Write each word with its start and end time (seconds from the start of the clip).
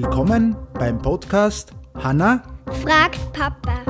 Willkommen 0.00 0.56
beim 0.74 1.02
Podcast 1.02 1.72
Hanna 1.96 2.44
fragt 2.84 3.18
Papa. 3.32 3.80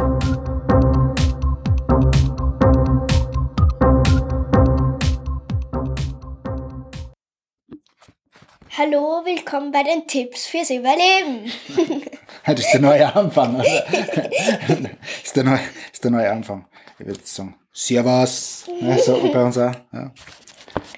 Hallo, 8.71 9.21
willkommen 9.26 9.71
bei 9.71 9.83
den 9.83 10.06
Tipps 10.06 10.47
fürs 10.47 10.71
Überleben. 10.71 11.52
Das 12.47 12.61
ist 12.61 12.72
der 12.72 12.80
neue 12.80 13.15
Anfang. 13.15 13.56
Oder? 13.56 13.65
Das 13.65 15.25
ist, 15.25 15.37
der 15.37 15.44
neue, 15.44 15.61
ist 15.93 16.02
der 16.02 16.11
neue 16.11 16.30
Anfang. 16.30 16.66
Ich 16.98 17.06
würde 17.06 17.20
sagen, 17.23 17.55
Servus. 17.70 18.65
Ja, 18.80 18.97
so 18.97 19.30
bei 19.30 19.45
uns 19.45 19.59
auch. 19.59 19.75
Ja. 19.93 20.11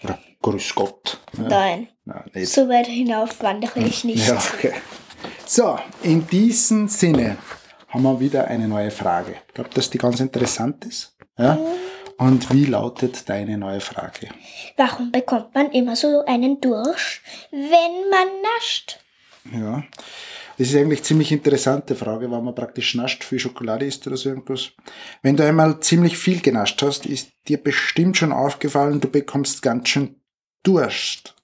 Oder 0.04 0.18
Grüß 0.42 0.74
Gott. 0.74 1.20
Ja. 1.36 1.48
Nein, 1.48 1.88
Nein, 2.04 2.46
so 2.46 2.68
weit 2.68 2.86
hinauf 2.86 3.42
wandere 3.42 3.80
ich 3.80 4.04
nicht. 4.04 4.26
Ja, 4.26 4.38
okay. 4.54 4.72
So, 5.52 5.76
in 6.04 6.28
diesem 6.28 6.86
Sinne 6.86 7.36
haben 7.88 8.04
wir 8.04 8.20
wieder 8.20 8.46
eine 8.46 8.68
neue 8.68 8.92
Frage. 8.92 9.34
Ich 9.48 9.54
glaube, 9.54 9.70
dass 9.74 9.90
die 9.90 9.98
ganz 9.98 10.20
interessant 10.20 10.84
ist. 10.84 11.16
Ja? 11.36 11.58
Und 12.18 12.54
wie 12.54 12.66
lautet 12.66 13.28
deine 13.28 13.58
neue 13.58 13.80
Frage? 13.80 14.28
Warum 14.76 15.10
bekommt 15.10 15.52
man 15.52 15.72
immer 15.72 15.96
so 15.96 16.24
einen 16.24 16.60
Durst, 16.60 17.22
wenn 17.50 18.10
man 18.10 18.28
nascht? 18.42 19.00
Ja, 19.52 19.82
das 20.56 20.68
ist 20.68 20.76
eigentlich 20.76 21.00
eine 21.00 21.06
ziemlich 21.06 21.32
interessante 21.32 21.96
Frage, 21.96 22.30
weil 22.30 22.42
man 22.42 22.54
praktisch 22.54 22.94
nascht, 22.94 23.24
viel 23.24 23.40
Schokolade 23.40 23.86
isst 23.86 24.06
oder 24.06 24.16
so 24.16 24.28
irgendwas. 24.28 24.70
Wenn 25.22 25.36
du 25.36 25.44
einmal 25.44 25.80
ziemlich 25.80 26.16
viel 26.16 26.40
genascht 26.40 26.80
hast, 26.80 27.06
ist 27.06 27.32
dir 27.48 27.60
bestimmt 27.60 28.16
schon 28.16 28.30
aufgefallen, 28.30 29.00
du 29.00 29.08
bekommst 29.08 29.62
ganz 29.62 29.88
schön 29.88 30.14
Durst. 30.62 31.34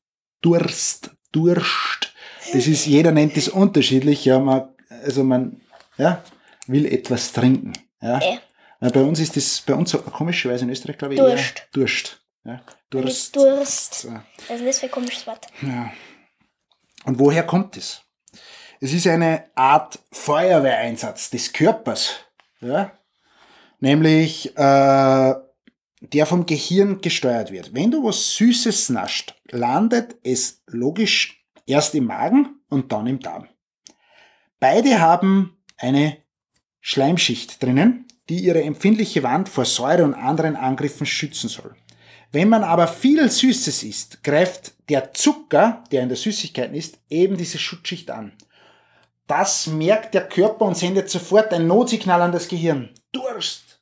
Durst, 0.42 1.10
Durst. 1.32 2.12
Das 2.52 2.66
ist, 2.66 2.86
jeder 2.86 3.12
nennt 3.12 3.36
das 3.36 3.48
unterschiedlich, 3.48 4.24
ja, 4.24 4.38
man, 4.38 4.68
also 5.04 5.24
man, 5.24 5.60
ja, 5.98 6.22
will 6.66 6.86
etwas 6.86 7.32
trinken, 7.32 7.72
ja. 8.00 8.18
Äh. 8.18 8.38
Weil 8.78 8.90
Bei 8.90 9.02
uns 9.02 9.20
ist 9.20 9.36
das, 9.36 9.62
bei 9.62 9.74
uns 9.74 9.96
komischerweise 10.12 10.64
in 10.64 10.70
Österreich, 10.70 10.98
glaube 10.98 11.14
ich, 11.14 11.20
Durst. 11.20 11.56
eher 11.56 11.62
Durst. 11.72 12.20
Ja, 12.44 12.60
Durst. 12.90 13.34
Durst. 13.34 13.94
So. 13.94 14.08
Ist 14.52 14.64
das 14.64 14.78
für 14.78 14.86
ein 14.86 14.92
komisches 14.92 15.26
Wort? 15.26 15.46
Ja. 15.62 15.90
Und 17.04 17.18
woher 17.18 17.42
kommt 17.42 17.76
es? 17.76 18.02
Es 18.80 18.92
ist 18.92 19.06
eine 19.06 19.44
Art 19.54 19.98
Feuerwehreinsatz 20.12 21.30
des 21.30 21.52
Körpers, 21.52 22.16
ja? 22.60 22.92
nämlich 23.80 24.56
äh, 24.56 25.34
der 26.00 26.26
vom 26.26 26.44
Gehirn 26.44 27.00
gesteuert 27.00 27.50
wird. 27.50 27.74
Wenn 27.74 27.90
du 27.90 28.04
was 28.04 28.36
Süßes 28.36 28.90
nascht, 28.90 29.34
landet 29.50 30.16
es 30.22 30.62
logisch 30.66 31.45
erst 31.66 31.94
im 31.94 32.06
Magen 32.06 32.60
und 32.68 32.92
dann 32.92 33.06
im 33.06 33.20
Darm. 33.20 33.48
Beide 34.58 35.00
haben 35.00 35.56
eine 35.76 36.16
Schleimschicht 36.80 37.62
drinnen, 37.62 38.06
die 38.28 38.38
ihre 38.38 38.62
empfindliche 38.62 39.22
Wand 39.22 39.48
vor 39.48 39.64
Säure 39.64 40.04
und 40.04 40.14
anderen 40.14 40.56
Angriffen 40.56 41.06
schützen 41.06 41.48
soll. 41.48 41.74
Wenn 42.32 42.48
man 42.48 42.64
aber 42.64 42.88
viel 42.88 43.28
Süßes 43.28 43.82
isst, 43.82 44.22
greift 44.24 44.74
der 44.88 45.12
Zucker, 45.14 45.84
der 45.92 46.02
in 46.02 46.08
der 46.08 46.16
Süßigkeit 46.16 46.72
ist, 46.74 46.98
eben 47.08 47.36
diese 47.36 47.58
Schutzschicht 47.58 48.10
an. 48.10 48.32
Das 49.26 49.66
merkt 49.66 50.14
der 50.14 50.28
Körper 50.28 50.64
und 50.64 50.76
sendet 50.76 51.10
sofort 51.10 51.52
ein 51.52 51.66
Notsignal 51.66 52.22
an 52.22 52.32
das 52.32 52.48
Gehirn. 52.48 52.90
Durst! 53.12 53.80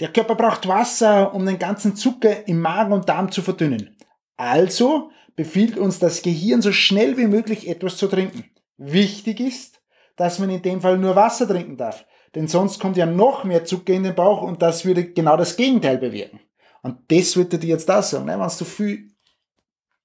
Der 0.00 0.12
Körper 0.12 0.34
braucht 0.34 0.66
Wasser, 0.66 1.32
um 1.34 1.46
den 1.46 1.58
ganzen 1.58 1.94
Zucker 1.94 2.48
im 2.48 2.60
Magen 2.60 2.92
und 2.92 3.08
Darm 3.08 3.30
zu 3.30 3.42
verdünnen. 3.42 3.96
Also 4.36 5.10
befiehlt 5.36 5.78
uns 5.78 5.98
das 5.98 6.22
Gehirn 6.22 6.62
so 6.62 6.72
schnell 6.72 7.16
wie 7.16 7.26
möglich 7.26 7.68
etwas 7.68 7.96
zu 7.96 8.06
trinken. 8.06 8.44
Wichtig 8.76 9.40
ist, 9.40 9.80
dass 10.16 10.38
man 10.38 10.50
in 10.50 10.62
dem 10.62 10.80
Fall 10.80 10.98
nur 10.98 11.16
Wasser 11.16 11.46
trinken 11.46 11.76
darf, 11.76 12.04
denn 12.34 12.48
sonst 12.48 12.80
kommt 12.80 12.96
ja 12.96 13.06
noch 13.06 13.44
mehr 13.44 13.64
Zucker 13.64 13.92
in 13.92 14.04
den 14.04 14.14
Bauch 14.14 14.42
und 14.42 14.62
das 14.62 14.84
würde 14.84 15.04
genau 15.12 15.36
das 15.36 15.56
Gegenteil 15.56 15.98
bewirken. 15.98 16.40
Und 16.82 16.98
das 17.10 17.36
würde 17.36 17.58
dir 17.58 17.68
jetzt 17.68 17.88
da 17.88 18.02
sagen, 18.02 18.26
ne? 18.26 18.38
wenn 18.38 18.46
du 18.46 18.64
viel, 18.64 19.08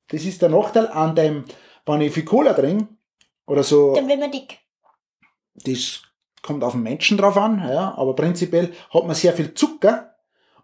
das 0.07 0.23
ist 0.23 0.41
der 0.41 0.49
Nachteil 0.49 0.87
an 0.87 1.15
dem, 1.15 1.45
wenn 1.85 2.01
ich 2.01 2.13
viel 2.13 2.25
Cola 2.25 2.53
trinke, 2.53 2.87
oder 3.45 3.63
so, 3.63 3.95
Dann 3.95 4.07
wird 4.07 4.19
man 4.19 4.31
dick. 4.31 4.59
das 5.55 6.03
kommt 6.41 6.63
auf 6.63 6.73
den 6.73 6.83
Menschen 6.83 7.17
drauf 7.17 7.35
an, 7.35 7.59
ja, 7.67 7.95
aber 7.97 8.15
prinzipiell 8.15 8.71
hat 8.93 9.05
man 9.05 9.15
sehr 9.15 9.33
viel 9.33 9.53
Zucker 9.55 10.15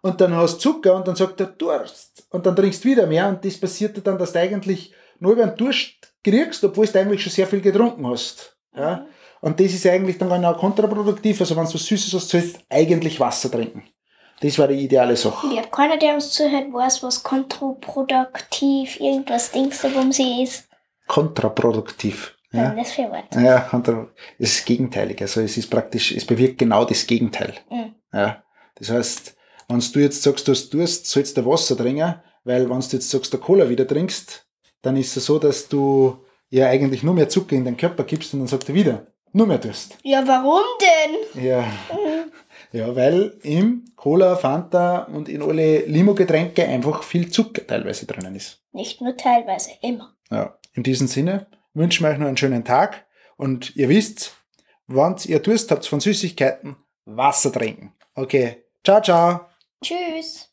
und 0.02 0.20
dann 0.20 0.34
hast 0.34 0.56
du 0.56 0.72
Zucker 0.72 0.94
und 0.96 1.06
dann 1.08 1.16
sagt 1.16 1.40
er 1.40 1.46
Durst 1.46 2.26
und 2.30 2.44
dann 2.46 2.54
trinkst 2.56 2.84
du 2.84 2.88
wieder 2.88 3.06
mehr 3.06 3.28
und 3.28 3.44
das 3.44 3.58
passiert 3.58 3.96
dir 3.96 4.00
dann, 4.02 4.18
dass 4.18 4.32
du 4.32 4.40
eigentlich 4.40 4.92
nur 5.18 5.32
über 5.32 5.42
einen 5.44 5.56
Durst 5.56 5.94
kriegst, 6.22 6.62
obwohl 6.64 6.86
du 6.86 6.98
eigentlich 7.00 7.22
schon 7.22 7.32
sehr 7.32 7.46
viel 7.46 7.60
getrunken 7.60 8.06
hast. 8.06 8.56
Ja. 8.74 9.06
Und 9.40 9.60
das 9.60 9.72
ist 9.72 9.86
eigentlich 9.86 10.18
dann 10.18 10.28
genau 10.28 10.54
kontraproduktiv, 10.54 11.40
also 11.40 11.56
wenn 11.56 11.64
du 11.66 11.74
was 11.74 11.84
Süßes 11.86 12.12
hast, 12.14 12.28
sollst 12.28 12.56
du 12.56 12.60
eigentlich 12.70 13.20
Wasser 13.20 13.50
trinken. 13.50 13.84
Das 14.40 14.58
war 14.58 14.68
die 14.68 14.84
ideale 14.84 15.16
Sache. 15.16 15.46
Ja, 15.54 15.62
keiner, 15.62 15.96
der 15.98 16.14
uns 16.14 16.30
zuhört, 16.30 16.72
weiß, 16.72 17.02
was 17.02 17.22
kontraproduktiv, 17.22 19.00
irgendwas 19.00 19.50
Dings, 19.50 19.82
worum 19.84 20.12
sie 20.12 20.42
ist. 20.42 20.68
Kontraproduktiv. 21.06 22.36
Ja. 22.52 22.64
Ja, 22.64 22.70
Das 22.74 22.92
für 22.92 23.02
Wort. 23.02 23.34
ja 23.34 23.60
kontra, 23.60 24.08
das 24.38 24.50
ist 24.50 24.66
gegenteilig. 24.66 25.20
Also 25.20 25.40
es 25.40 25.56
ist 25.56 25.70
praktisch, 25.70 26.12
es 26.12 26.24
bewirkt 26.24 26.58
genau 26.58 26.84
das 26.84 27.06
Gegenteil. 27.06 27.54
Mhm. 27.70 27.94
Ja. 28.12 28.42
Das 28.76 28.90
heißt, 28.90 29.35
wenn 29.68 29.80
du 29.80 30.00
jetzt 30.00 30.22
sagst, 30.22 30.46
du 30.46 30.52
hast 30.52 30.70
Durst, 30.70 31.06
sollst 31.06 31.36
du 31.36 31.44
Wasser 31.44 31.76
trinken, 31.76 32.14
weil 32.44 32.68
wenn 32.68 32.80
du 32.80 32.86
jetzt 32.86 33.10
sagst, 33.10 33.32
du 33.32 33.38
Cola 33.38 33.68
wieder 33.68 33.86
trinkst, 33.86 34.46
dann 34.82 34.96
ist 34.96 35.16
es 35.16 35.26
so, 35.26 35.38
dass 35.38 35.68
du 35.68 36.24
ja 36.50 36.68
eigentlich 36.68 37.02
nur 37.02 37.14
mehr 37.14 37.28
Zucker 37.28 37.56
in 37.56 37.64
den 37.64 37.76
Körper 37.76 38.04
gibst 38.04 38.32
und 38.34 38.40
dann 38.40 38.48
sagt 38.48 38.68
er 38.68 38.74
wieder, 38.74 39.06
nur 39.32 39.46
mehr 39.46 39.58
Durst. 39.58 39.98
Ja, 40.02 40.26
warum 40.26 40.62
denn? 40.80 41.44
Ja. 41.44 41.64
Ja, 42.72 42.94
weil 42.94 43.38
im 43.42 43.84
Cola, 43.96 44.36
Fanta 44.36 45.04
und 45.04 45.28
in 45.28 45.42
alle 45.42 45.80
Limo-Getränke 45.86 46.64
einfach 46.66 47.02
viel 47.02 47.30
Zucker 47.30 47.66
teilweise 47.66 48.06
drinnen 48.06 48.34
ist. 48.34 48.62
Nicht 48.72 49.00
nur 49.00 49.16
teilweise, 49.16 49.70
immer. 49.82 50.14
Ja, 50.30 50.58
in 50.72 50.82
diesem 50.82 51.06
Sinne 51.06 51.46
wünschen 51.74 52.04
wir 52.04 52.10
euch 52.10 52.18
noch 52.18 52.26
einen 52.26 52.36
schönen 52.36 52.64
Tag 52.64 53.06
und 53.36 53.74
ihr 53.76 53.88
wisst, 53.88 54.34
wenn 54.86 55.16
ihr 55.24 55.40
Durst 55.40 55.70
habt 55.70 55.86
von 55.86 56.00
Süßigkeiten, 56.00 56.76
Wasser 57.04 57.52
trinken. 57.52 57.92
Okay, 58.14 58.64
ciao, 58.84 59.00
ciao. 59.00 59.46
Tschüss. 59.82 60.45